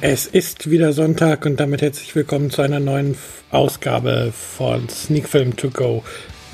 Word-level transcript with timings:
Es 0.00 0.26
ist 0.26 0.70
wieder 0.70 0.92
Sonntag 0.92 1.44
und 1.44 1.58
damit 1.58 1.82
herzlich 1.82 2.14
willkommen 2.14 2.52
zu 2.52 2.62
einer 2.62 2.78
neuen 2.78 3.16
Ausgabe 3.50 4.32
von 4.32 4.88
Sneak 4.88 5.28
Film 5.28 5.56
To 5.56 5.70
Go, 5.70 6.04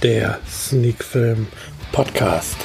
der 0.02 0.38
Sneak 0.48 1.04
Film 1.04 1.48
Podcast. 1.92 2.56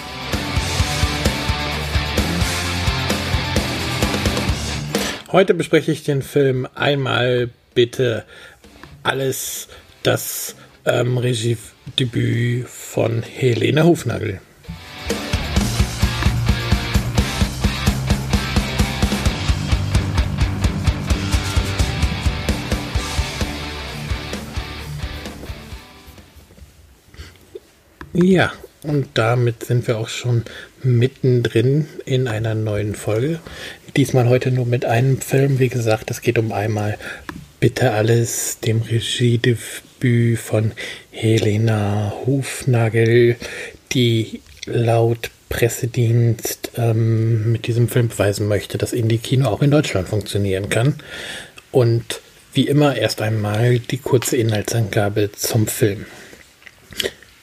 Heute 5.33 5.53
bespreche 5.53 5.91
ich 5.91 6.05
den 6.05 6.21
Film 6.21 6.65
einmal 6.75 7.49
bitte 7.75 8.23
alles 9.03 9.67
das 10.03 10.55
ähm, 10.85 11.17
Regiedebüt 11.17 12.69
von 12.69 13.21
Helena 13.21 13.83
Hufnagel. 13.83 14.39
Ja, 28.13 28.51
und 28.81 29.07
damit 29.13 29.65
sind 29.65 29.87
wir 29.87 29.99
auch 29.99 30.09
schon 30.09 30.43
mittendrin 30.81 31.87
in 32.05 32.27
einer 32.27 32.55
neuen 32.55 32.95
Folge. 32.95 33.39
Diesmal 33.95 34.29
heute 34.29 34.51
nur 34.51 34.65
mit 34.65 34.85
einem 34.85 35.21
Film. 35.21 35.59
Wie 35.59 35.69
gesagt, 35.69 36.09
es 36.09 36.21
geht 36.21 36.39
um 36.39 36.51
einmal 36.51 36.97
Bitte 37.59 37.91
alles, 37.91 38.59
dem 38.61 38.81
Regiedebüt 38.81 40.39
von 40.39 40.71
Helena 41.11 42.13
Hufnagel, 42.25 43.35
die 43.91 44.41
laut 44.65 45.29
Pressedienst 45.49 46.71
ähm, 46.77 47.51
mit 47.51 47.67
diesem 47.67 47.89
Film 47.89 48.07
beweisen 48.07 48.47
möchte, 48.47 48.77
dass 48.77 48.93
Indie-Kino 48.93 49.49
auch 49.49 49.61
in 49.61 49.71
Deutschland 49.71 50.07
funktionieren 50.07 50.69
kann. 50.69 50.95
Und 51.71 52.21
wie 52.53 52.67
immer 52.67 52.95
erst 52.95 53.21
einmal 53.21 53.79
die 53.79 53.97
kurze 53.97 54.37
Inhaltsangabe 54.37 55.31
zum 55.33 55.67
Film. 55.67 56.05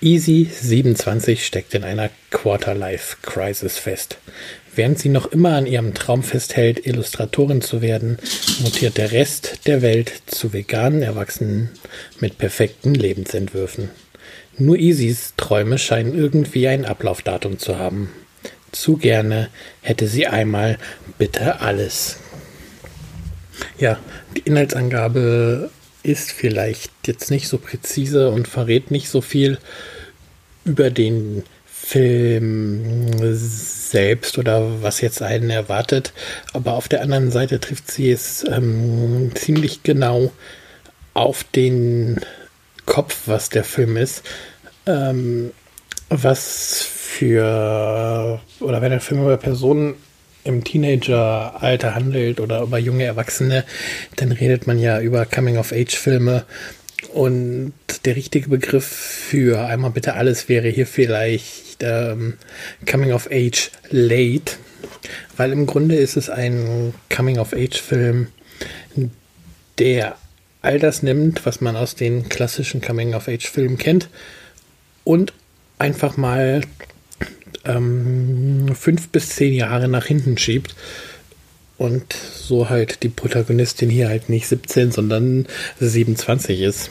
Easy 0.03 0.47
27 0.53 1.47
steckt 1.47 1.75
in 1.75 1.83
einer 1.83 2.11
Quarter-Life-Crisis 2.31 3.79
fest. 3.79 4.19
Während 4.75 4.99
sie 4.99 5.09
noch 5.09 5.33
immer 5.33 5.57
an 5.57 5.65
ihrem 5.65 5.95
Traum 5.95 6.23
festhält, 6.23 6.87
Illustratorin 6.87 7.63
zu 7.63 7.81
werden, 7.81 8.19
mutiert 8.61 8.99
der 8.99 9.13
Rest 9.13 9.67
der 9.67 9.81
Welt 9.81 10.13
zu 10.27 10.53
veganen 10.53 11.03
Erwachsenen 11.03 11.71
mit 12.21 12.37
perfekten 12.37 12.95
Lebensentwürfen. 12.95 13.89
Nur 14.59 14.77
Easys 14.77 15.33
Träume 15.39 15.79
scheinen 15.79 16.15
irgendwie 16.15 16.69
ein 16.69 16.85
Ablaufdatum 16.85 17.59
zu 17.59 17.79
haben. 17.79 18.13
Zu 18.73 18.99
gerne 18.99 19.49
hätte 19.81 20.09
sie 20.09 20.27
einmal 20.27 20.77
bitte 21.17 21.61
alles. 21.61 22.19
Ja, 23.79 23.99
die 24.37 24.41
Inhaltsangabe 24.41 25.71
ist 26.07 26.31
vielleicht 26.31 26.93
jetzt 27.07 27.31
nicht 27.31 27.49
so 27.49 27.59
präzise 27.59 28.31
und 28.31 28.47
verrät 28.47 28.91
nicht 28.91 29.09
so 29.09 29.21
viel 29.21 29.59
über 30.65 30.91
den 30.91 31.43
Film 31.67 33.07
selbst 33.35 34.39
oder 34.39 34.83
was 34.83 35.01
jetzt 35.01 35.21
einen 35.21 35.51
erwartet. 35.51 36.13
Aber 36.53 36.75
auf 36.75 36.89
der 36.89 37.03
anderen 37.03 37.31
Seite 37.31 37.61
trifft 37.61 37.91
sie 37.91 38.11
es 38.11 38.45
ähm, 38.49 39.33
ziemlich 39.35 39.83
genau 39.83 40.33
auf 41.15 41.45
den 41.45 42.21
Kopf, 42.87 43.23
was 43.27 43.49
der 43.49 43.65
Film 43.65 43.97
ist. 43.97 44.23
Ähm, 44.87 45.53
was 46.09 46.83
für, 46.83 48.41
oder 48.61 48.81
wenn 48.81 48.91
der 48.91 49.01
Film 49.01 49.23
über 49.23 49.37
Personen 49.37 49.95
im 50.47 50.65
Teenageralter 50.65 51.95
handelt 51.95 52.41
oder 52.41 52.63
über 52.63 52.79
junge 52.79 53.05
Erwachsene, 53.05 53.65
dann 54.17 54.33
redet 54.33 54.67
man 54.67 54.79
ja 54.79 55.01
über 55.01 55.27
Coming-of-Age-Filme. 55.27 56.45
Und 57.13 57.73
der 58.05 58.17
richtige 58.17 58.49
Begriff 58.49 58.87
für 58.87 59.67
einmal 59.67 59.91
bitte 59.91 60.15
alles 60.15 60.49
wäre 60.49 60.69
hier 60.69 60.87
vielleicht 60.87 61.83
ähm, 61.83 62.35
Coming 62.91 63.13
of 63.13 63.29
Age 63.31 63.71
Late, 63.91 64.53
weil 65.37 65.53
im 65.53 65.67
Grunde 65.67 65.97
ist 65.97 66.17
es 66.17 66.31
ein 66.31 66.95
Coming 67.15 67.39
of 67.39 67.53
Age 67.53 67.81
Film, 67.81 68.29
der 69.79 70.17
all 70.63 70.79
das 70.79 71.03
nimmt, 71.03 71.47
was 71.47 71.61
man 71.61 71.77
aus 71.77 71.95
den 71.95 72.29
klassischen 72.29 72.81
Coming 72.81 73.15
of 73.15 73.29
Age 73.29 73.47
Filmen 73.47 73.79
kennt 73.79 74.09
und 75.05 75.33
einfach 75.79 76.17
mal 76.17 76.63
ähm, 77.65 78.75
fünf 78.75 79.09
bis 79.09 79.31
zehn 79.31 79.53
Jahre 79.53 79.89
nach 79.89 80.07
hinten 80.07 80.39
schiebt. 80.39 80.75
Und 81.79 82.13
so 82.13 82.71
halt 82.71 83.03
die 83.03 83.11
Protagonistin 83.11 83.91
hier 83.91 84.09
halt 84.09 84.31
nicht 84.31 84.49
17, 84.49 84.93
sondern 84.93 85.47
27 85.79 86.61
ist. 86.63 86.91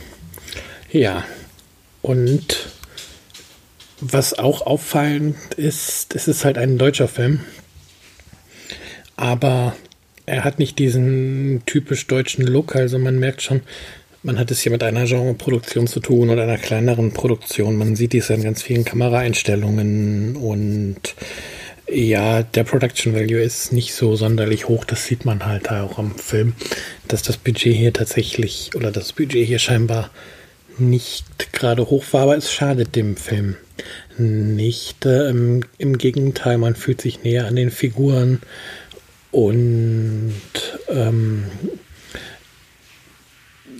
Ja, 0.91 1.25
und 2.03 2.69
was 3.99 4.37
auch 4.37 4.61
auffallend 4.61 5.35
ist, 5.55 6.13
es 6.15 6.27
ist 6.27 6.45
halt 6.45 6.59
ein 6.59 6.77
deutscher 6.77 7.07
Film, 7.07 7.39
aber 9.15 9.75
er 10.25 10.43
hat 10.43 10.59
nicht 10.59 10.77
diesen 10.79 11.63
typisch 11.65 12.05
deutschen 12.07 12.45
Look, 12.45 12.75
also 12.75 12.99
man 12.99 13.17
merkt 13.19 13.41
schon, 13.41 13.61
man 14.25 14.39
hat 14.39 14.49
es 14.49 14.61
hier 14.61 14.71
mit 14.71 14.81
einer 14.81 15.05
Genreproduktion 15.05 15.85
zu 15.85 15.99
tun 15.99 16.31
oder 16.31 16.43
einer 16.43 16.57
kleineren 16.57 17.13
Produktion. 17.13 17.77
Man 17.77 17.95
sieht 17.95 18.13
dies 18.13 18.31
in 18.31 18.43
ganz 18.43 18.63
vielen 18.63 18.83
Kameraeinstellungen 18.83 20.35
und 20.35 21.15
ja, 21.87 22.41
der 22.41 22.63
Production 22.63 23.13
Value 23.13 23.39
ist 23.39 23.71
nicht 23.71 23.93
so 23.93 24.15
sonderlich 24.15 24.67
hoch. 24.67 24.83
Das 24.83 25.05
sieht 25.05 25.25
man 25.25 25.45
halt 25.45 25.69
auch 25.69 25.99
am 25.99 26.15
Film, 26.15 26.53
dass 27.07 27.21
das 27.21 27.37
Budget 27.37 27.75
hier 27.75 27.93
tatsächlich 27.93 28.71
oder 28.75 28.91
das 28.91 29.13
Budget 29.13 29.45
hier 29.45 29.59
scheinbar 29.59 30.09
nicht 30.79 31.53
gerade 31.53 31.87
hoch 31.91 32.03
war, 32.11 32.23
aber 32.23 32.35
es 32.35 32.51
schadet 32.51 32.95
dem 32.95 33.17
Film 33.17 33.55
nicht. 34.17 35.05
Ähm, 35.05 35.61
Im 35.77 35.99
Gegenteil, 35.99 36.57
man 36.57 36.75
fühlt 36.75 36.99
sich 36.99 37.23
näher 37.23 37.45
an 37.45 37.55
den 37.55 37.69
Figuren 37.69 38.41
und 39.31 40.33
ähm, 40.89 41.43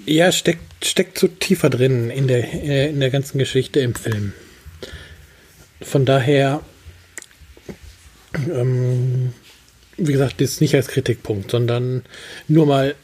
ja, 0.06 0.32
steckt, 0.32 0.86
steckt 0.86 1.18
so 1.18 1.28
tiefer 1.28 1.70
drin 1.70 2.10
in 2.10 2.28
der, 2.28 2.54
äh, 2.54 2.90
in 2.90 3.00
der 3.00 3.10
ganzen 3.10 3.38
Geschichte 3.38 3.80
im 3.80 3.96
Film. 3.96 4.34
Von 5.82 6.06
daher 6.06 6.62
ähm, 8.50 9.34
wie 9.98 10.12
gesagt, 10.12 10.42
das 10.42 10.62
nicht 10.62 10.76
als 10.76 10.88
Kritikpunkt, 10.88 11.52
sondern 11.52 12.04
nur 12.48 12.66
mal 12.66 12.96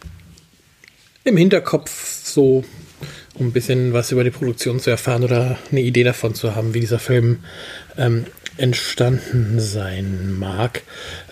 im 1.23 1.37
Hinterkopf 1.37 2.25
so, 2.25 2.63
um 3.35 3.47
ein 3.47 3.51
bisschen 3.51 3.93
was 3.93 4.11
über 4.11 4.23
die 4.23 4.31
Produktion 4.31 4.79
zu 4.79 4.89
erfahren 4.89 5.23
oder 5.23 5.57
eine 5.71 5.81
Idee 5.81 6.03
davon 6.03 6.35
zu 6.35 6.55
haben, 6.55 6.73
wie 6.73 6.79
dieser 6.79 6.99
Film 6.99 7.39
ähm, 7.97 8.25
entstanden 8.57 9.59
sein 9.59 10.37
mag. 10.37 10.81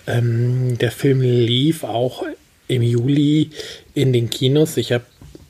Ähm, 0.06 0.78
der 0.78 0.90
Film 0.90 1.20
lief 1.20 1.84
auch 1.84 2.24
im 2.68 2.82
Juli 2.82 3.50
in 3.94 4.12
den 4.12 4.30
Kinos. 4.30 4.76
Ich 4.76 4.92
habe 4.92 5.04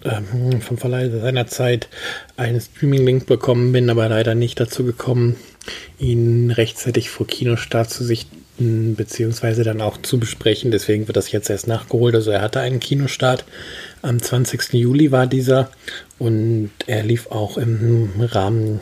ähm, 0.05 0.61
vom 0.61 0.79
Verleih 0.79 1.11
seinerzeit 1.11 1.89
einen 2.37 2.61
Streaming-Link 2.61 3.27
bekommen, 3.27 3.73
bin 3.73 3.91
aber 3.91 4.09
leider 4.09 4.35
nicht 4.35 4.61
dazu 4.61 4.85
gekommen, 4.85 5.37
ihn 5.99 6.51
rechtzeitig 6.51 7.11
vor 7.11 7.27
Kinostart 7.27 7.91
zu 7.91 8.05
sichten 8.05 8.41
beziehungsweise 8.61 9.65
dann 9.65 9.81
auch 9.81 9.97
zu 10.03 10.19
besprechen. 10.19 10.71
Deswegen 10.71 11.09
wird 11.09 11.17
das 11.17 11.33
jetzt 11.33 11.49
erst 11.49 11.67
nachgeholt. 11.67 12.15
Also 12.15 12.31
er 12.31 12.43
hatte 12.43 12.61
einen 12.61 12.81
Kinostart. 12.81 13.45
Am 14.03 14.21
20. 14.21 14.75
Juli 14.75 15.13
war 15.13 15.27
dieser 15.27 15.71
und 16.19 16.71
er 16.87 17.03
lief 17.03 17.29
auch 17.29 17.57
im 17.57 18.11
Rahmen 18.19 18.81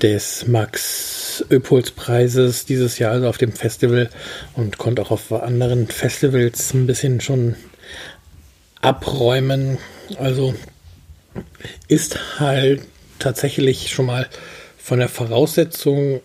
des 0.00 0.46
Max 0.48 1.44
Öpols 1.50 1.92
Preises 1.92 2.64
dieses 2.64 2.98
Jahr, 2.98 3.12
also 3.12 3.28
auf 3.28 3.38
dem 3.38 3.52
Festival 3.52 4.10
und 4.54 4.78
konnte 4.78 5.02
auch 5.02 5.10
auf 5.10 5.32
anderen 5.32 5.86
Festivals 5.86 6.74
ein 6.74 6.86
bisschen 6.86 7.20
schon 7.20 7.54
abräumen. 8.80 9.78
Also 10.18 10.54
ist 11.88 12.40
halt 12.40 12.82
tatsächlich 13.18 13.90
schon 13.90 14.06
mal 14.06 14.28
von 14.78 14.98
der 14.98 15.08
Voraussetzung 15.08 16.20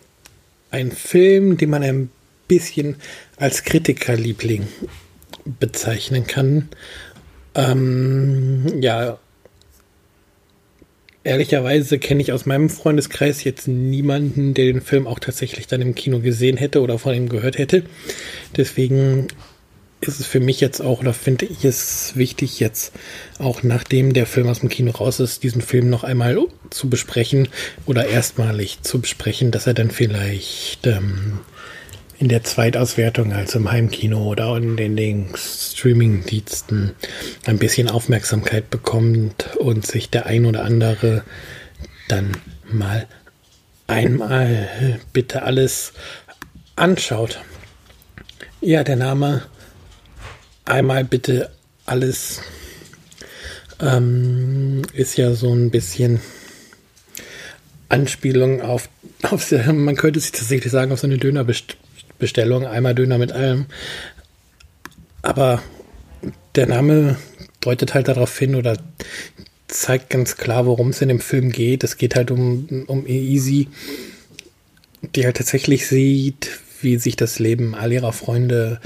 ein 0.72 0.92
Film, 0.92 1.58
den 1.58 1.70
man 1.70 1.84
ein 1.84 2.10
bisschen 2.48 2.96
als 3.38 3.64
Kritikerliebling 3.64 4.68
bezeichnen 5.60 6.28
kann. 6.28 6.70
Ähm, 7.56 8.82
ja, 8.82 9.20
ehrlicherweise 11.24 12.00
kenne 12.00 12.22
ich 12.22 12.32
aus 12.32 12.46
meinem 12.46 12.70
Freundeskreis 12.70 13.44
jetzt 13.44 13.68
niemanden, 13.68 14.54
der 14.54 14.66
den 14.66 14.82
Film 14.82 15.08
auch 15.08 15.20
tatsächlich 15.20 15.68
dann 15.68 15.82
im 15.82 15.96
Kino 15.96 16.20
gesehen 16.20 16.58
hätte 16.58 16.82
oder 16.82 17.00
von 17.00 17.14
ihm 17.14 17.30
gehört 17.30 17.58
hätte. 17.58 17.84
Deswegen 18.56 19.28
ist 20.00 20.20
es 20.20 20.28
für 20.28 20.40
mich 20.40 20.62
jetzt 20.62 20.82
auch, 20.82 21.00
oder 21.00 21.14
finde 21.14 21.46
ich 21.46 21.66
es 21.66 22.16
wichtig, 22.16 22.60
jetzt 22.60 22.94
auch 23.40 23.64
nachdem 23.64 24.14
der 24.14 24.28
Film 24.28 24.48
aus 24.48 24.60
dem 24.60 24.70
Kino 24.70 24.92
raus 24.92 25.20
ist, 25.20 25.44
diesen 25.44 25.62
Film 25.62 25.90
noch 25.90 26.04
einmal 26.04 26.38
zu 26.70 26.90
besprechen 26.90 27.48
oder 27.86 28.08
erstmalig 28.08 28.82
zu 28.82 29.02
besprechen, 29.02 29.52
dass 29.52 29.66
er 29.66 29.74
dann 29.74 29.90
vielleicht 29.90 30.86
ähm, 30.86 31.40
in 32.20 32.30
der 32.30 32.44
Zweitauswertung, 32.44 33.34
also 33.34 33.60
im 33.60 33.72
Heimkino 33.72 34.24
oder 34.24 34.56
in 34.58 34.78
den, 34.78 34.96
den 34.96 35.30
Streaming-Diensten, 35.36 36.94
ein 37.46 37.58
bisschen 37.58 37.90
Aufmerksamkeit 37.90 38.70
bekommt 38.70 39.56
und 39.58 39.86
sich 39.86 40.10
der 40.10 40.26
ein 40.26 40.46
oder 40.46 40.64
andere 40.64 41.24
dann 42.08 42.38
mal 42.70 43.08
einmal 43.88 45.00
bitte 45.14 45.44
alles 45.44 45.94
anschaut. 46.76 47.40
Ja, 48.62 48.84
der 48.84 48.96
Name 48.96 49.44
einmal 50.68 51.04
bitte 51.04 51.52
alles 51.86 52.42
ähm, 53.80 54.82
ist 54.94 55.18
ja 55.18 55.34
so 55.34 55.54
ein 55.54 55.72
bisschen 55.72 56.20
Anspielung 57.90 58.62
auf, 58.62 58.90
auf, 59.24 59.52
man 59.72 59.96
könnte 59.96 60.20
sich 60.20 60.32
tatsächlich 60.32 60.72
sagen, 60.72 60.92
auf 60.92 61.00
so 61.00 61.08
eine 61.08 61.18
Dönerbestellung, 61.18 62.66
einmal 62.66 62.96
Döner 62.96 63.18
mit 63.18 63.32
allem. 63.32 63.68
Aber 65.22 65.62
der 66.56 66.68
Name 66.68 67.18
deutet 67.62 67.94
halt 67.94 68.08
darauf 68.08 68.38
hin 68.38 68.56
oder 68.56 68.78
zeigt 69.68 70.10
ganz 70.10 70.38
klar, 70.38 70.66
worum 70.66 70.90
es 70.90 71.02
in 71.02 71.10
dem 71.10 71.20
Film 71.20 71.52
geht. 71.52 71.84
Es 71.84 71.98
geht 71.98 72.16
halt 72.16 72.32
um, 72.32 72.86
um 72.88 73.06
Easy, 73.06 73.68
die 75.16 75.26
halt 75.26 75.38
tatsächlich 75.38 75.88
sieht, 75.88 76.50
wie 76.82 76.98
sich 76.98 77.16
das 77.16 77.40
Leben 77.40 77.76
all 77.76 77.92
ihrer 77.92 78.14
Freunde 78.14 78.80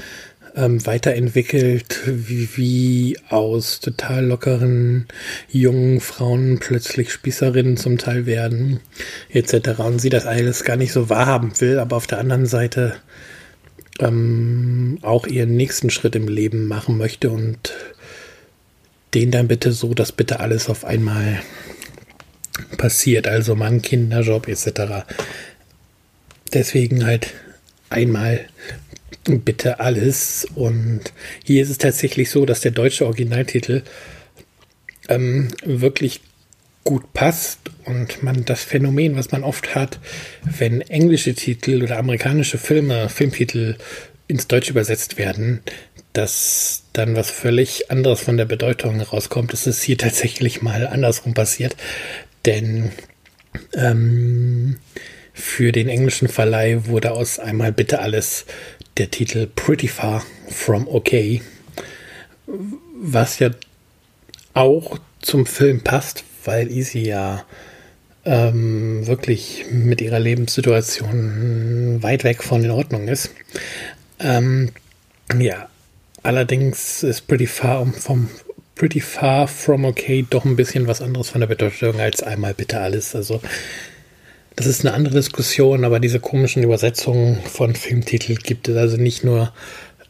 ähm, 0.54 0.84
weiterentwickelt, 0.86 2.00
wie, 2.06 2.48
wie 2.56 3.18
aus 3.28 3.80
total 3.80 4.26
lockeren 4.26 5.06
jungen 5.48 6.00
Frauen 6.00 6.58
plötzlich 6.60 7.12
Spießerinnen 7.12 7.76
zum 7.76 7.98
Teil 7.98 8.26
werden, 8.26 8.80
etc. 9.30 9.80
Und 9.80 10.00
sie 10.00 10.10
das 10.10 10.26
alles 10.26 10.64
gar 10.64 10.76
nicht 10.76 10.92
so 10.92 11.08
wahrhaben 11.08 11.58
will, 11.60 11.78
aber 11.78 11.96
auf 11.96 12.06
der 12.06 12.18
anderen 12.18 12.46
Seite 12.46 12.96
ähm, 14.00 14.98
auch 15.02 15.26
ihren 15.26 15.56
nächsten 15.56 15.90
Schritt 15.90 16.16
im 16.16 16.28
Leben 16.28 16.66
machen 16.66 16.98
möchte 16.98 17.30
und 17.30 17.72
den 19.14 19.30
dann 19.30 19.48
bitte 19.48 19.72
so, 19.72 19.94
dass 19.94 20.12
bitte 20.12 20.40
alles 20.40 20.68
auf 20.68 20.84
einmal 20.84 21.42
passiert, 22.78 23.28
also 23.28 23.54
Mann, 23.54 23.82
Kinder, 23.82 24.20
Job 24.20 24.48
etc. 24.48 25.04
Deswegen 26.52 27.04
halt 27.04 27.32
einmal 27.90 28.40
bitte 29.24 29.80
alles. 29.80 30.46
Und 30.54 31.12
hier 31.44 31.62
ist 31.62 31.70
es 31.70 31.78
tatsächlich 31.78 32.30
so, 32.30 32.46
dass 32.46 32.60
der 32.60 32.72
deutsche 32.72 33.06
Originaltitel 33.06 33.82
ähm, 35.08 35.48
wirklich 35.64 36.20
gut 36.84 37.12
passt 37.12 37.60
und 37.84 38.22
man 38.22 38.44
das 38.44 38.64
Phänomen, 38.64 39.16
was 39.16 39.30
man 39.30 39.44
oft 39.44 39.74
hat, 39.74 40.00
wenn 40.42 40.80
englische 40.80 41.34
Titel 41.34 41.82
oder 41.82 41.98
amerikanische 41.98 42.58
Filme, 42.58 43.08
Filmtitel 43.08 43.76
ins 44.26 44.48
Deutsche 44.48 44.70
übersetzt 44.70 45.18
werden, 45.18 45.60
dass 46.12 46.84
dann 46.92 47.14
was 47.16 47.30
völlig 47.30 47.90
anderes 47.90 48.20
von 48.20 48.36
der 48.36 48.44
Bedeutung 48.44 49.00
rauskommt. 49.00 49.52
Es 49.52 49.66
ist 49.66 49.82
hier 49.82 49.98
tatsächlich 49.98 50.62
mal 50.62 50.86
andersrum 50.86 51.34
passiert, 51.34 51.76
denn 52.44 52.90
ähm, 53.74 54.76
für 55.32 55.72
den 55.72 55.88
englischen 55.88 56.28
Verleih 56.28 56.86
wurde 56.86 57.12
aus 57.12 57.38
einmal 57.38 57.72
bitte 57.72 58.00
alles 58.00 58.44
der 58.98 59.10
Titel 59.10 59.46
Pretty 59.46 59.88
Far 59.88 60.24
from 60.48 60.86
Okay, 60.88 61.42
was 63.00 63.38
ja 63.38 63.50
auch 64.54 64.98
zum 65.20 65.46
Film 65.46 65.82
passt, 65.82 66.24
weil 66.44 66.70
Easy 66.70 67.00
ja 67.00 67.44
ähm, 68.24 69.06
wirklich 69.06 69.64
mit 69.70 70.00
ihrer 70.00 70.20
Lebenssituation 70.20 72.02
weit 72.02 72.24
weg 72.24 72.42
von 72.42 72.62
in 72.64 72.70
Ordnung 72.70 73.08
ist. 73.08 73.30
Ähm, 74.20 74.70
ja, 75.38 75.68
allerdings 76.22 77.02
ist 77.02 77.26
Pretty 77.26 77.46
Far 77.46 77.86
vom 77.86 78.28
Pretty 78.74 79.00
Far 79.00 79.48
from 79.48 79.84
Okay 79.84 80.26
doch 80.28 80.44
ein 80.44 80.56
bisschen 80.56 80.86
was 80.86 81.00
anderes 81.02 81.30
von 81.30 81.40
der 81.40 81.48
Bedeutung 81.48 82.00
als 82.00 82.22
einmal 82.22 82.54
bitte 82.54 82.80
alles. 82.80 83.14
Also 83.14 83.40
das 84.56 84.66
ist 84.66 84.84
eine 84.84 84.94
andere 84.94 85.14
Diskussion, 85.14 85.84
aber 85.84 86.00
diese 86.00 86.20
komischen 86.20 86.62
Übersetzungen 86.62 87.40
von 87.42 87.74
Filmtiteln 87.74 88.38
gibt 88.38 88.68
es 88.68 88.76
also 88.76 88.96
nicht 88.96 89.24
nur 89.24 89.52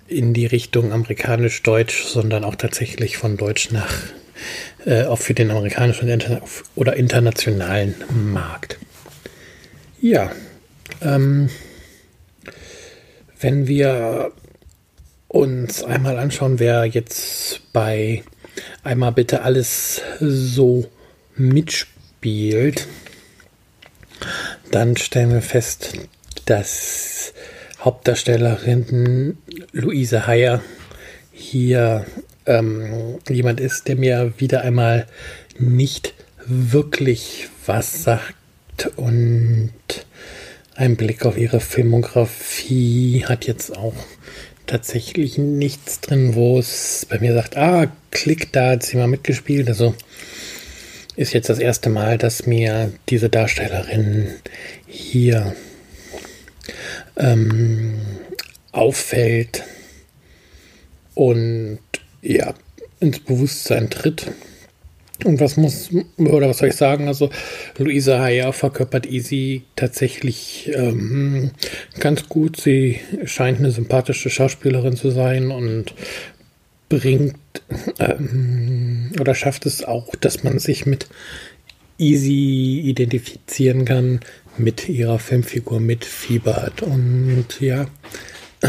in 0.08 0.34
die 0.34 0.46
Richtung 0.46 0.92
amerikanisch-deutsch, 0.92 2.04
sondern 2.04 2.44
auch 2.44 2.56
tatsächlich 2.56 3.16
von 3.16 3.36
Deutsch 3.36 3.70
nach 3.70 3.94
äh, 4.84 5.04
auch 5.04 5.18
für 5.18 5.34
den 5.34 5.50
amerikanischen 5.50 6.40
oder 6.74 6.96
internationalen 6.96 7.94
Markt. 8.32 8.78
Ja, 10.00 10.32
ähm, 11.00 11.48
wenn 13.40 13.66
wir 13.68 14.32
uns 15.28 15.82
einmal 15.84 16.18
anschauen, 16.18 16.58
wer 16.58 16.84
jetzt 16.84 17.60
bei 17.72 18.22
einmal 18.82 19.12
bitte 19.12 19.42
alles 19.42 20.02
so 20.20 20.90
mitspielt, 21.36 22.86
dann 24.72 24.96
stellen 24.96 25.32
wir 25.32 25.42
fest, 25.42 25.92
dass 26.46 27.34
Hauptdarstellerin 27.80 29.38
Luise 29.72 30.26
Heyer 30.26 30.62
hier 31.30 32.06
ähm, 32.46 33.18
jemand 33.28 33.60
ist, 33.60 33.86
der 33.86 33.96
mir 33.96 34.32
wieder 34.38 34.62
einmal 34.62 35.06
nicht 35.58 36.14
wirklich 36.46 37.48
was 37.66 38.02
sagt 38.02 38.34
und 38.96 39.72
ein 40.74 40.96
Blick 40.96 41.26
auf 41.26 41.36
ihre 41.36 41.60
Filmografie 41.60 43.24
hat 43.26 43.46
jetzt 43.46 43.76
auch 43.76 43.94
tatsächlich 44.66 45.36
nichts 45.36 46.00
drin, 46.00 46.34
wo 46.34 46.58
es 46.58 47.06
bei 47.10 47.18
mir 47.18 47.34
sagt, 47.34 47.58
ah, 47.58 47.88
klick, 48.10 48.52
da 48.52 48.70
hat 48.70 48.82
sie 48.82 48.96
mal 48.96 49.06
mitgespielt. 49.06 49.68
Also 49.68 49.94
ist 51.16 51.32
jetzt 51.32 51.48
das 51.48 51.58
erste 51.58 51.90
Mal, 51.90 52.18
dass 52.18 52.46
mir 52.46 52.92
diese 53.08 53.28
Darstellerin 53.28 54.28
hier 54.86 55.54
ähm, 57.16 58.00
auffällt 58.72 59.64
und 61.14 61.78
ja, 62.22 62.54
ins 63.00 63.20
Bewusstsein 63.20 63.90
tritt. 63.90 64.30
Und 65.24 65.38
was 65.38 65.56
muss, 65.56 65.90
oder 66.16 66.48
was 66.48 66.58
soll 66.58 66.70
ich 66.70 66.76
sagen? 66.76 67.06
Also, 67.06 67.30
Luisa 67.78 68.18
Haya 68.18 68.50
verkörpert 68.50 69.06
Easy 69.06 69.62
tatsächlich 69.76 70.70
ähm, 70.74 71.52
ganz 72.00 72.28
gut. 72.28 72.60
Sie 72.60 72.98
scheint 73.24 73.58
eine 73.58 73.70
sympathische 73.70 74.30
Schauspielerin 74.30 74.96
zu 74.96 75.10
sein 75.10 75.52
und 75.52 75.94
bringt 76.88 77.36
ähm, 77.98 79.12
oder 79.20 79.34
schafft 79.34 79.66
es 79.66 79.84
auch, 79.84 80.14
dass 80.16 80.42
man 80.42 80.58
sich 80.58 80.86
mit 80.86 81.08
easy 81.98 82.80
identifizieren 82.84 83.84
kann 83.84 84.20
mit 84.58 84.88
ihrer 84.88 85.18
Filmfigur, 85.18 85.80
mit 85.80 86.04
Fiebert 86.04 86.82
und 86.82 87.60
ja, 87.60 87.86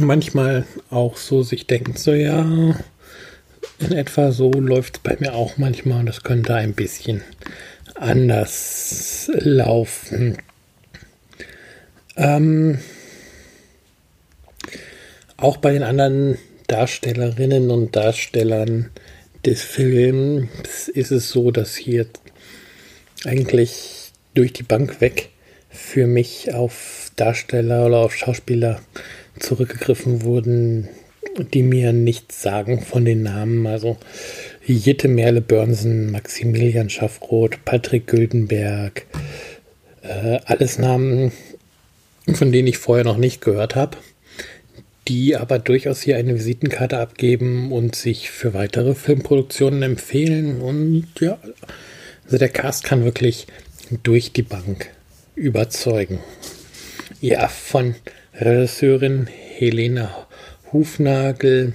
manchmal 0.00 0.64
auch 0.90 1.16
so 1.16 1.42
sich 1.42 1.66
denkt, 1.66 1.98
so 1.98 2.12
ja, 2.12 2.42
in 3.78 3.92
etwa 3.92 4.32
so 4.32 4.50
läuft 4.52 4.96
es 4.96 5.02
bei 5.02 5.16
mir 5.20 5.34
auch 5.34 5.56
manchmal 5.56 6.00
und 6.00 6.06
das 6.06 6.22
könnte 6.22 6.54
ein 6.54 6.74
bisschen 6.74 7.22
anders 7.94 9.30
laufen. 9.34 10.38
Ähm, 12.16 12.78
auch 15.36 15.56
bei 15.56 15.72
den 15.72 15.82
anderen 15.82 16.38
Darstellerinnen 16.72 17.70
und 17.70 17.94
Darstellern 17.94 18.88
des 19.44 19.60
Films 19.60 20.88
ist 20.88 21.10
es 21.10 21.28
so, 21.28 21.50
dass 21.50 21.76
hier 21.76 22.06
eigentlich 23.26 24.12
durch 24.32 24.54
die 24.54 24.62
Bank 24.62 25.02
weg 25.02 25.28
für 25.68 26.06
mich 26.06 26.54
auf 26.54 27.10
Darsteller 27.16 27.84
oder 27.84 27.98
auf 27.98 28.14
Schauspieler 28.14 28.80
zurückgegriffen 29.38 30.22
wurden, 30.22 30.88
die 31.52 31.62
mir 31.62 31.92
nichts 31.92 32.40
sagen 32.40 32.80
von 32.80 33.04
den 33.04 33.22
Namen. 33.22 33.66
Also 33.66 33.98
Jette 34.64 35.08
Merle 35.08 35.42
Börnsen, 35.42 36.10
Maximilian 36.10 36.88
Schaffroth, 36.88 37.66
Patrick 37.66 38.06
Güldenberg, 38.06 39.04
äh, 40.00 40.38
alles 40.46 40.78
Namen, 40.78 41.32
von 42.32 42.50
denen 42.50 42.68
ich 42.68 42.78
vorher 42.78 43.04
noch 43.04 43.18
nicht 43.18 43.42
gehört 43.42 43.76
habe 43.76 43.98
die 45.08 45.36
aber 45.36 45.58
durchaus 45.58 46.02
hier 46.02 46.16
eine 46.16 46.34
Visitenkarte 46.34 46.98
abgeben 46.98 47.72
und 47.72 47.96
sich 47.96 48.30
für 48.30 48.54
weitere 48.54 48.94
Filmproduktionen 48.94 49.82
empfehlen. 49.82 50.60
Und 50.60 51.08
ja, 51.20 51.38
also 52.24 52.38
der 52.38 52.48
Cast 52.48 52.84
kann 52.84 53.04
wirklich 53.04 53.46
durch 54.02 54.32
die 54.32 54.42
Bank 54.42 54.90
überzeugen. 55.34 56.20
Ja, 57.20 57.48
von 57.48 57.94
Regisseurin 58.34 59.26
Helena 59.26 60.26
Hufnagel 60.72 61.74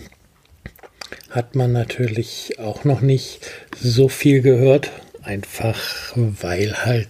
hat 1.30 1.56
man 1.56 1.72
natürlich 1.72 2.56
auch 2.58 2.84
noch 2.84 3.02
nicht 3.02 3.50
so 3.80 4.10
viel 4.10 4.42
gehört. 4.42 4.92
Einfach 5.22 6.14
weil 6.16 6.86
halt 6.86 7.10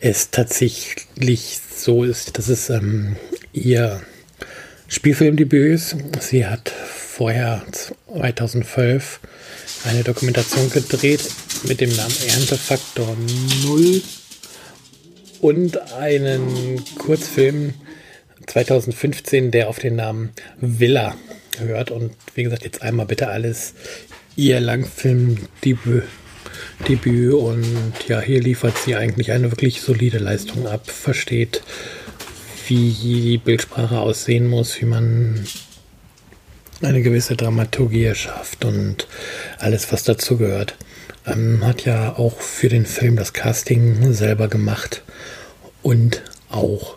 es 0.00 0.30
tatsächlich 0.30 1.58
so 1.74 2.04
ist, 2.04 2.36
dass 2.36 2.48
es 2.48 2.68
ähm, 2.68 3.16
ihr 3.54 4.02
Spielfilmdebüt 4.88 5.74
ist. 5.74 5.96
Sie 6.20 6.46
hat 6.46 6.70
vorher 6.70 7.62
2012 8.12 9.20
eine 9.84 10.04
Dokumentation 10.04 10.70
gedreht 10.70 11.20
mit 11.64 11.80
dem 11.80 11.94
Namen 11.94 12.14
Erntefaktor 12.28 13.16
Null 13.64 14.02
und 15.40 15.92
einen 15.92 16.82
Kurzfilm 16.98 17.74
2015, 18.46 19.50
der 19.50 19.68
auf 19.68 19.78
den 19.78 19.96
Namen 19.96 20.30
Villa 20.60 21.16
hört. 21.58 21.90
Und 21.90 22.12
wie 22.34 22.44
gesagt, 22.44 22.64
jetzt 22.64 22.82
einmal 22.82 23.06
bitte 23.06 23.28
alles 23.28 23.74
ihr 24.36 24.60
Langfilmdebüt. 24.60 26.04
Debüt 26.88 27.34
und 27.34 27.64
ja, 28.08 28.20
hier 28.20 28.40
liefert 28.40 28.76
sie 28.78 28.96
eigentlich 28.96 29.32
eine 29.32 29.50
wirklich 29.50 29.80
solide 29.80 30.18
Leistung 30.18 30.66
ab, 30.66 30.90
versteht, 30.90 31.62
wie 32.68 32.90
die 32.90 33.38
Bildsprache 33.38 33.98
aussehen 34.00 34.46
muss, 34.46 34.80
wie 34.80 34.86
man 34.86 35.46
eine 36.82 37.02
gewisse 37.02 37.36
Dramaturgie 37.36 38.14
schafft 38.14 38.64
und 38.64 39.06
alles, 39.58 39.92
was 39.92 40.04
dazu 40.04 40.36
gehört. 40.36 40.76
Ähm, 41.26 41.64
hat 41.64 41.84
ja 41.84 42.16
auch 42.16 42.40
für 42.40 42.68
den 42.68 42.86
Film 42.86 43.16
das 43.16 43.32
Casting 43.32 44.12
selber 44.12 44.48
gemacht 44.48 45.02
und 45.82 46.22
auch 46.50 46.96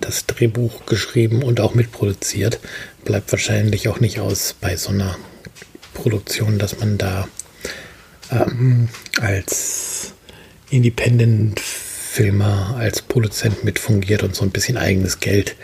das 0.00 0.26
Drehbuch 0.26 0.86
geschrieben 0.86 1.42
und 1.42 1.60
auch 1.60 1.74
mitproduziert. 1.74 2.58
Bleibt 3.04 3.30
wahrscheinlich 3.32 3.88
auch 3.88 4.00
nicht 4.00 4.20
aus 4.20 4.54
bei 4.60 4.76
so 4.76 4.90
einer 4.90 5.16
Produktion, 5.94 6.58
dass 6.58 6.78
man 6.78 6.98
da 6.98 7.28
ähm, 8.30 8.88
als 9.20 10.14
Independent-Filmer, 12.10 12.76
als 12.76 13.02
Produzent 13.02 13.64
mitfungiert 13.64 14.22
und 14.22 14.34
so 14.34 14.44
ein 14.44 14.50
bisschen 14.50 14.76
eigenes 14.76 15.20
Geld 15.20 15.54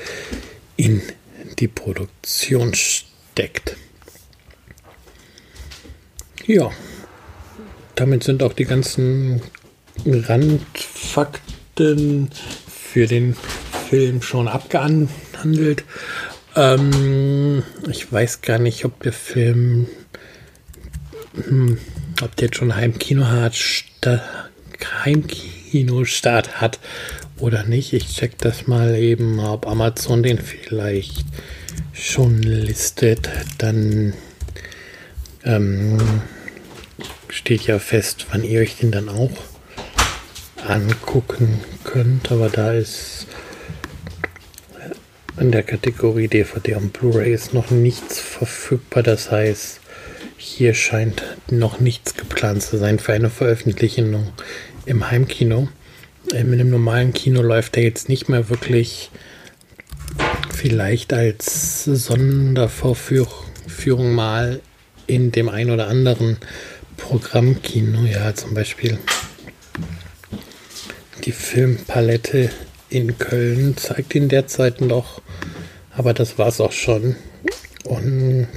in 0.76 1.02
die 1.58 1.68
Produktion 1.68 2.74
steckt. 2.74 3.76
Ja, 6.46 6.70
damit 7.94 8.24
sind 8.24 8.42
auch 8.42 8.52
die 8.52 8.64
ganzen 8.64 9.42
Randfakten 10.04 11.50
für 12.68 13.06
den 13.06 13.36
Film 13.88 14.22
schon 14.22 14.48
abgehandelt. 14.48 15.84
Ähm, 16.54 17.62
ich 17.88 18.12
weiß 18.12 18.42
gar 18.42 18.58
nicht, 18.58 18.84
ob 18.84 19.02
der 19.02 19.12
Film, 19.12 19.88
hm, 21.34 21.78
ob 22.22 22.36
der 22.36 22.46
jetzt 22.46 22.56
schon 22.56 22.76
Heimkino-Start 22.76 24.22
Heimkinostart 25.76 26.60
hat 26.60 26.78
oder 27.38 27.64
nicht. 27.64 27.92
Ich 27.92 28.08
check 28.14 28.38
das 28.38 28.66
mal 28.66 28.96
eben, 28.96 29.38
ob 29.40 29.66
Amazon 29.66 30.22
den 30.22 30.38
vielleicht 30.38 31.24
schon 31.92 32.42
listet. 32.42 33.28
Dann 33.58 34.14
ähm, 35.44 35.98
steht 37.28 37.62
ja 37.66 37.78
fest, 37.78 38.26
wann 38.30 38.42
ihr 38.42 38.60
euch 38.60 38.78
den 38.78 38.90
dann 38.90 39.08
auch 39.08 39.30
angucken 40.66 41.60
könnt. 41.84 42.32
Aber 42.32 42.48
da 42.48 42.72
ist 42.72 43.26
in 45.38 45.52
der 45.52 45.62
Kategorie 45.62 46.28
DVD 46.28 46.76
und 46.76 46.94
Blu-ray 46.94 47.34
ist 47.34 47.52
noch 47.52 47.70
nichts 47.70 48.18
verfügbar. 48.18 49.02
Das 49.02 49.30
heißt, 49.30 49.80
hier 50.38 50.72
scheint 50.72 51.22
noch 51.50 51.80
nichts 51.80 52.14
geplant 52.14 52.62
zu 52.62 52.78
sein 52.78 52.98
für 52.98 53.12
eine 53.12 53.30
Veröffentlichung 53.30 54.32
im 54.86 55.10
Heimkino. 55.10 55.68
Ähm, 56.32 56.52
in 56.52 56.60
einem 56.60 56.70
normalen 56.70 57.12
Kino 57.12 57.42
läuft 57.42 57.76
er 57.76 57.82
jetzt 57.82 58.08
nicht 58.08 58.28
mehr 58.28 58.48
wirklich 58.48 59.10
vielleicht 60.54 61.12
als 61.12 61.84
Sondervorführung 61.84 64.14
mal 64.14 64.60
in 65.06 65.32
dem 65.32 65.48
ein 65.48 65.70
oder 65.70 65.88
anderen 65.88 66.38
Programmkino. 66.96 68.04
Ja, 68.04 68.34
zum 68.34 68.54
Beispiel 68.54 68.98
die 71.24 71.32
Filmpalette 71.32 72.50
in 72.88 73.18
Köln 73.18 73.76
zeigt 73.76 74.14
ihn 74.14 74.28
derzeit 74.28 74.80
noch, 74.80 75.20
aber 75.90 76.14
das 76.14 76.38
war 76.38 76.48
es 76.48 76.60
auch 76.60 76.72
schon. 76.72 77.16
Und 77.84 78.48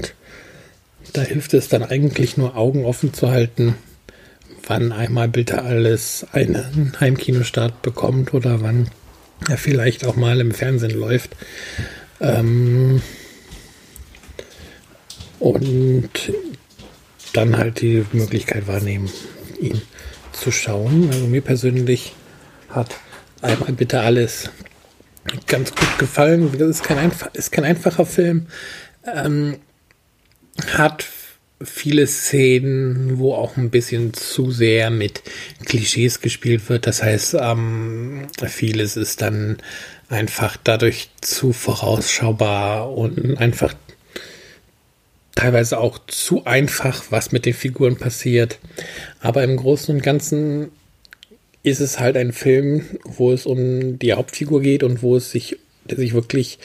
da 1.13 1.21
hilft 1.21 1.53
es 1.53 1.67
dann 1.67 1.83
eigentlich 1.83 2.37
nur 2.37 2.55
Augen 2.55 2.85
offen 2.85 3.13
zu 3.13 3.29
halten, 3.29 3.75
wann 4.69 4.91
einmal 4.91 5.27
bitte 5.27 5.63
alles 5.63 6.25
einen 6.31 6.93
Heimkinostart 6.99 7.81
bekommt 7.81 8.33
oder 8.33 8.61
wann 8.61 8.89
er 9.49 9.57
vielleicht 9.57 10.05
auch 10.05 10.15
mal 10.15 10.39
im 10.39 10.51
Fernsehen 10.51 10.97
läuft. 10.97 11.35
Ähm 12.21 13.01
und 15.39 16.09
dann 17.33 17.57
halt 17.57 17.81
die 17.81 18.05
Möglichkeit 18.11 18.67
wahrnehmen, 18.67 19.09
ihn 19.59 19.81
zu 20.33 20.51
schauen. 20.51 21.09
Also 21.11 21.25
mir 21.25 21.41
persönlich 21.41 22.13
hat 22.69 22.95
einmal 23.41 23.71
bitte 23.71 24.01
alles 24.01 24.51
ganz 25.47 25.73
gut 25.73 25.97
gefallen. 25.97 26.51
Das 26.57 26.69
ist 26.69 26.83
kein, 26.83 26.99
einfach, 26.99 27.33
ist 27.33 27.51
kein 27.51 27.65
einfacher 27.65 28.05
Film. 28.05 28.47
Ähm, 29.05 29.57
hat 30.73 31.05
viele 31.61 32.07
Szenen, 32.07 33.19
wo 33.19 33.33
auch 33.33 33.57
ein 33.57 33.69
bisschen 33.69 34.13
zu 34.13 34.51
sehr 34.51 34.89
mit 34.89 35.23
Klischees 35.65 36.21
gespielt 36.21 36.69
wird. 36.69 36.87
Das 36.87 37.03
heißt, 37.03 37.35
ähm, 37.39 38.27
vieles 38.47 38.95
ist 38.95 39.21
dann 39.21 39.57
einfach 40.07 40.57
dadurch 40.63 41.09
zu 41.21 41.53
vorausschaubar 41.53 42.91
und 42.91 43.37
einfach 43.37 43.73
teilweise 45.35 45.79
auch 45.79 45.99
zu 46.07 46.45
einfach, 46.45 47.05
was 47.09 47.31
mit 47.31 47.45
den 47.45 47.53
Figuren 47.53 47.97
passiert. 47.97 48.59
Aber 49.19 49.43
im 49.43 49.57
Großen 49.57 49.95
und 49.95 50.01
Ganzen 50.01 50.71
ist 51.63 51.81
es 51.81 51.99
halt 51.99 52.17
ein 52.17 52.31
Film, 52.31 52.85
wo 53.03 53.31
es 53.31 53.45
um 53.45 53.99
die 53.99 54.13
Hauptfigur 54.13 54.61
geht 54.61 54.83
und 54.83 55.01
wo 55.01 55.17
es 55.17 55.31
sich, 55.31 55.57
der 55.85 55.97
sich 55.97 56.13
wirklich 56.13 56.59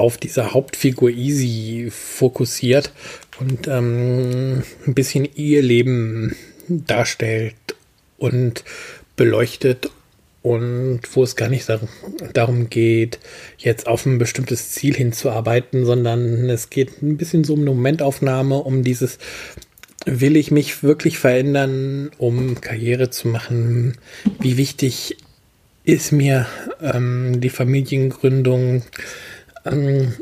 auf 0.00 0.16
diese 0.16 0.52
Hauptfigur 0.52 1.10
Easy 1.10 1.88
fokussiert 1.90 2.92
und 3.38 3.68
ähm, 3.68 4.62
ein 4.86 4.94
bisschen 4.94 5.28
ihr 5.34 5.62
Leben 5.62 6.36
darstellt 6.68 7.54
und 8.18 8.64
beleuchtet 9.16 9.90
und 10.42 11.00
wo 11.12 11.22
es 11.22 11.36
gar 11.36 11.48
nicht 11.48 11.70
darum 12.32 12.70
geht, 12.70 13.18
jetzt 13.58 13.86
auf 13.86 14.06
ein 14.06 14.18
bestimmtes 14.18 14.70
Ziel 14.70 14.94
hinzuarbeiten, 14.94 15.84
sondern 15.84 16.48
es 16.48 16.70
geht 16.70 17.02
ein 17.02 17.16
bisschen 17.16 17.44
so 17.44 17.54
um 17.54 17.60
eine 17.60 17.70
Momentaufnahme, 17.70 18.56
um 18.56 18.82
dieses 18.82 19.18
will 20.06 20.36
ich 20.36 20.50
mich 20.50 20.82
wirklich 20.82 21.18
verändern, 21.18 22.10
um 22.16 22.60
Karriere 22.60 23.10
zu 23.10 23.28
machen? 23.28 23.98
Wie 24.38 24.56
wichtig 24.56 25.18
ist 25.84 26.12
mir 26.12 26.46
ähm, 26.80 27.40
die 27.40 27.50
Familiengründung? 27.50 28.82
Ähm, 29.64 30.14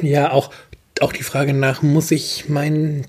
ja, 0.00 0.30
auch, 0.32 0.50
auch 1.00 1.12
die 1.12 1.22
Frage 1.22 1.52
nach, 1.52 1.82
muss 1.82 2.10
ich 2.10 2.48
meinen 2.48 3.06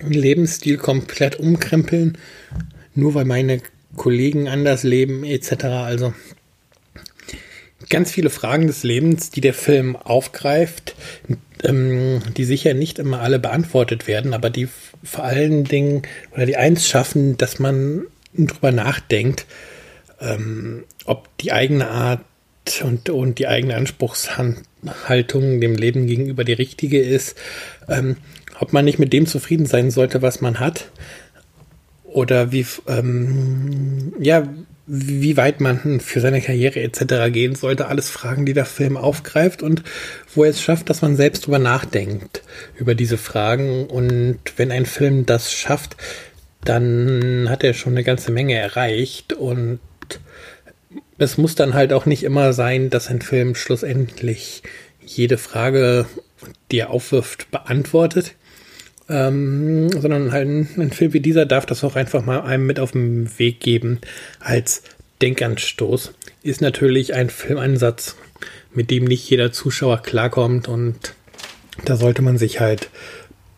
Lebensstil 0.00 0.76
komplett 0.76 1.36
umkrempeln, 1.36 2.18
nur 2.94 3.14
weil 3.14 3.24
meine 3.24 3.60
Kollegen 3.96 4.48
anders 4.48 4.82
leben, 4.82 5.24
etc. 5.24 5.64
Also 5.64 6.14
ganz 7.88 8.10
viele 8.12 8.30
Fragen 8.30 8.66
des 8.66 8.82
Lebens, 8.82 9.30
die 9.30 9.40
der 9.40 9.54
Film 9.54 9.96
aufgreift, 9.96 10.94
ähm, 11.62 12.22
die 12.36 12.44
sicher 12.44 12.74
nicht 12.74 12.98
immer 12.98 13.20
alle 13.20 13.38
beantwortet 13.38 14.06
werden, 14.06 14.32
aber 14.32 14.50
die 14.50 14.68
vor 15.02 15.24
allen 15.24 15.64
Dingen 15.64 16.02
oder 16.32 16.46
die 16.46 16.56
eins 16.56 16.88
schaffen, 16.88 17.36
dass 17.36 17.58
man 17.58 18.04
drüber 18.34 18.72
nachdenkt, 18.72 19.46
ähm, 20.20 20.84
ob 21.04 21.36
die 21.38 21.52
eigene 21.52 21.88
Art 21.88 22.20
und, 22.82 23.08
und 23.10 23.38
die 23.38 23.48
eigene 23.48 23.74
Anspruchshaltung 23.74 24.62
dem 25.60 25.74
Leben 25.74 26.06
gegenüber 26.06 26.44
die 26.44 26.52
richtige 26.52 27.00
ist, 27.00 27.36
ähm, 27.88 28.16
ob 28.58 28.72
man 28.72 28.84
nicht 28.84 28.98
mit 28.98 29.12
dem 29.12 29.26
zufrieden 29.26 29.66
sein 29.66 29.90
sollte, 29.90 30.22
was 30.22 30.40
man 30.40 30.60
hat, 30.60 30.90
oder 32.04 32.52
wie, 32.52 32.66
ähm, 32.88 34.12
ja, 34.18 34.48
wie 34.86 35.36
weit 35.36 35.60
man 35.60 36.00
für 36.00 36.20
seine 36.20 36.40
Karriere 36.40 36.80
etc. 36.80 37.32
gehen 37.32 37.54
sollte. 37.54 37.86
Alles 37.86 38.10
Fragen, 38.10 38.44
die 38.44 38.54
der 38.54 38.64
Film 38.64 38.96
aufgreift 38.96 39.62
und 39.62 39.84
wo 40.34 40.42
er 40.42 40.50
es 40.50 40.60
schafft, 40.60 40.90
dass 40.90 41.00
man 41.00 41.14
selbst 41.14 41.46
drüber 41.46 41.60
nachdenkt 41.60 42.42
über 42.76 42.96
diese 42.96 43.16
Fragen. 43.16 43.86
Und 43.86 44.40
wenn 44.56 44.72
ein 44.72 44.86
Film 44.86 45.26
das 45.26 45.52
schafft, 45.52 45.96
dann 46.64 47.46
hat 47.48 47.62
er 47.62 47.74
schon 47.74 47.92
eine 47.92 48.02
ganze 48.02 48.32
Menge 48.32 48.54
erreicht 48.54 49.32
und 49.32 49.78
es 51.18 51.38
muss 51.38 51.54
dann 51.54 51.74
halt 51.74 51.92
auch 51.92 52.06
nicht 52.06 52.22
immer 52.22 52.52
sein, 52.52 52.90
dass 52.90 53.08
ein 53.08 53.22
Film 53.22 53.54
schlussendlich 53.54 54.62
jede 55.04 55.38
Frage, 55.38 56.06
die 56.70 56.78
er 56.78 56.90
aufwirft, 56.90 57.50
beantwortet 57.50 58.34
ähm, 59.10 59.90
sondern 59.90 60.30
halt 60.30 60.48
ein, 60.48 60.68
ein, 60.78 60.92
Film 60.92 61.12
wie 61.12 61.20
dieser 61.20 61.44
darf 61.44 61.66
das 61.66 61.82
auch 61.82 61.96
einfach 61.96 62.24
mal 62.24 62.42
einem 62.42 62.64
mit 62.64 62.78
auf 62.78 62.92
den 62.92 63.38
Weg 63.38 63.60
geben 63.60 64.00
als 64.38 64.82
Denkanstoß. 65.20 66.14
Ist 66.44 66.60
natürlich 66.60 67.12
ein 67.12 67.28
Filmansatz, 67.28 68.16
mit 68.72 68.90
dem 68.90 69.04
nicht 69.04 69.28
jeder 69.28 69.50
Zuschauer 69.50 70.00
klarkommt 70.02 70.68
und 70.68 71.14
da 71.84 71.96
sollte 71.96 72.22
man 72.22 72.38
sich 72.38 72.60
halt 72.60 72.88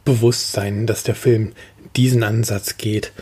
bewusst 0.07 0.53
sein, 0.53 0.87
dass 0.87 1.03
der 1.03 1.15
Film 1.15 1.53
diesen 1.97 2.23
Ansatz 2.23 2.79
geht 2.79 3.13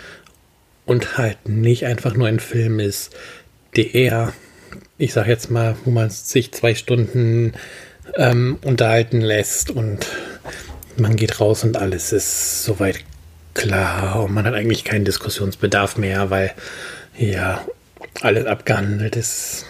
und 0.86 1.18
halt 1.18 1.48
nicht 1.48 1.84
einfach 1.84 2.14
nur 2.14 2.28
ein 2.28 2.38
Film 2.38 2.78
ist, 2.78 3.10
der 3.76 4.32
ich 5.00 5.14
sag 5.14 5.26
jetzt 5.26 5.50
mal, 5.50 5.76
wo 5.84 5.90
man 5.90 6.10
sich 6.10 6.52
zwei 6.52 6.74
Stunden 6.74 7.54
ähm, 8.16 8.58
unterhalten 8.62 9.22
lässt 9.22 9.70
und 9.70 10.06
man 10.98 11.16
geht 11.16 11.40
raus 11.40 11.64
und 11.64 11.78
alles 11.78 12.12
ist 12.12 12.64
soweit 12.64 13.02
klar 13.54 14.22
und 14.22 14.34
man 14.34 14.44
hat 14.44 14.52
eigentlich 14.52 14.84
keinen 14.84 15.06
Diskussionsbedarf 15.06 15.96
mehr, 15.96 16.28
weil 16.28 16.52
ja 17.16 17.64
alles 18.20 18.44
abgehandelt 18.44 19.16
ist. 19.16 19.64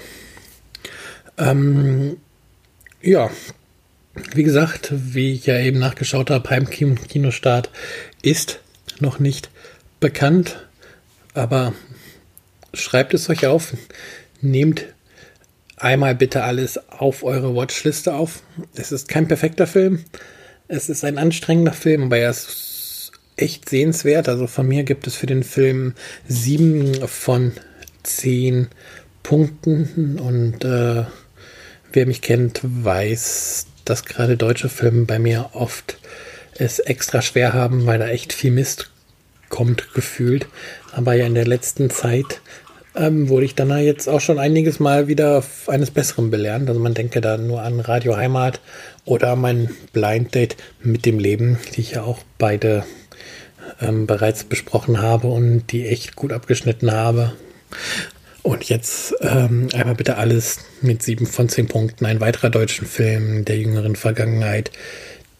Ähm, 1.38 2.16
ja, 3.00 3.30
wie 4.34 4.42
gesagt, 4.42 4.92
wie 4.92 5.32
ich 5.34 5.46
ja 5.46 5.58
eben 5.58 5.78
nachgeschaut 5.78 6.30
habe, 6.30 6.48
beim 6.48 6.68
Kinostart 6.68 7.70
ist 8.20 8.58
noch 8.98 9.20
nicht 9.20 9.48
bekannt, 10.00 10.66
aber 11.34 11.72
schreibt 12.74 13.14
es 13.14 13.28
euch 13.28 13.46
auf, 13.46 13.74
nehmt 14.40 14.86
einmal 15.76 16.14
bitte 16.14 16.44
alles 16.44 16.78
auf 16.90 17.24
eure 17.24 17.54
Watchliste 17.54 18.14
auf. 18.14 18.42
Es 18.74 18.92
ist 18.92 19.08
kein 19.08 19.28
perfekter 19.28 19.66
Film, 19.66 20.04
es 20.68 20.88
ist 20.88 21.04
ein 21.04 21.18
anstrengender 21.18 21.72
Film, 21.72 22.04
aber 22.04 22.18
er 22.18 22.30
ist 22.30 23.12
echt 23.36 23.68
sehenswert. 23.68 24.28
Also 24.28 24.46
von 24.46 24.68
mir 24.68 24.84
gibt 24.84 25.06
es 25.06 25.14
für 25.14 25.26
den 25.26 25.42
Film 25.42 25.94
sieben 26.28 26.94
von 27.08 27.52
zehn 28.02 28.68
Punkten 29.22 30.18
und 30.18 30.64
äh, 30.64 31.04
wer 31.92 32.06
mich 32.06 32.22
kennt, 32.22 32.60
weiß, 32.62 33.66
dass 33.84 34.04
gerade 34.04 34.36
deutsche 34.36 34.68
Filme 34.68 35.04
bei 35.06 35.18
mir 35.18 35.50
oft 35.52 35.98
es 36.54 36.78
extra 36.78 37.22
schwer 37.22 37.52
haben, 37.52 37.86
weil 37.86 37.98
da 37.98 38.08
echt 38.08 38.32
viel 38.32 38.50
Mist 38.50 38.89
kommt 39.50 39.92
gefühlt. 39.92 40.46
Aber 40.92 41.12
ja 41.12 41.26
in 41.26 41.34
der 41.34 41.46
letzten 41.46 41.90
Zeit 41.90 42.40
ähm, 42.96 43.28
wurde 43.28 43.44
ich 43.44 43.54
dann 43.54 43.76
jetzt 43.78 44.08
auch 44.08 44.20
schon 44.20 44.38
einiges 44.38 44.80
Mal 44.80 45.06
wieder 45.06 45.44
eines 45.66 45.90
Besseren 45.90 46.30
belernt. 46.30 46.68
Also 46.68 46.80
man 46.80 46.94
denke 46.94 47.20
da 47.20 47.36
nur 47.36 47.62
an 47.62 47.80
Radio 47.80 48.16
Heimat 48.16 48.60
oder 49.04 49.36
mein 49.36 49.70
Blind 49.92 50.34
Date 50.34 50.56
mit 50.82 51.04
dem 51.04 51.18
Leben, 51.18 51.58
die 51.74 51.82
ich 51.82 51.92
ja 51.92 52.02
auch 52.02 52.20
beide 52.38 52.84
ähm, 53.80 54.06
bereits 54.06 54.44
besprochen 54.44 55.02
habe 55.02 55.28
und 55.28 55.70
die 55.70 55.86
echt 55.86 56.16
gut 56.16 56.32
abgeschnitten 56.32 56.92
habe. 56.92 57.32
Und 58.42 58.64
jetzt 58.64 59.14
ähm, 59.20 59.68
einmal 59.74 59.94
bitte 59.94 60.16
alles 60.16 60.60
mit 60.80 61.02
sieben 61.02 61.26
von 61.26 61.48
zehn 61.48 61.68
Punkten. 61.68 62.06
Ein 62.06 62.20
weiterer 62.20 62.48
deutschen 62.48 62.86
Film 62.86 63.44
der 63.44 63.58
jüngeren 63.58 63.96
Vergangenheit, 63.96 64.70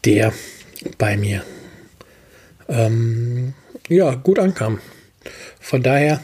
der 0.05 0.33
bei 0.97 1.17
mir 1.17 1.43
ähm, 2.69 3.53
ja 3.91 4.15
gut 4.15 4.39
ankam. 4.39 4.79
Von 5.59 5.83
daher 5.83 6.21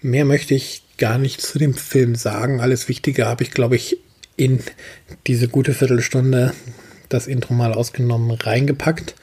Mehr 0.00 0.24
möchte 0.24 0.54
ich 0.54 0.82
gar 0.96 1.18
nicht 1.18 1.40
zu 1.40 1.58
dem 1.58 1.74
Film 1.74 2.14
sagen. 2.14 2.60
Alles 2.60 2.88
Wichtige 2.88 3.26
habe 3.26 3.42
ich, 3.42 3.50
glaube 3.50 3.76
ich, 3.76 3.98
in 4.36 4.60
diese 5.26 5.48
gute 5.48 5.74
Viertelstunde, 5.74 6.54
das 7.08 7.26
Intro 7.26 7.54
mal 7.54 7.72
ausgenommen, 7.72 8.30
reingepackt. 8.30 9.16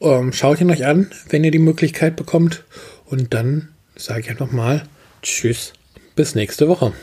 Ähm, 0.00 0.32
schaut 0.32 0.60
ihn 0.60 0.70
euch 0.70 0.86
an, 0.86 1.10
wenn 1.28 1.44
ihr 1.44 1.50
die 1.50 1.58
Möglichkeit 1.58 2.16
bekommt. 2.16 2.64
Und 3.04 3.34
dann 3.34 3.68
sage 3.94 4.20
ich 4.20 4.30
einfach 4.30 4.50
mal 4.50 4.84
Tschüss, 5.22 5.74
bis 6.16 6.34
nächste 6.34 6.68
Woche. 6.68 6.94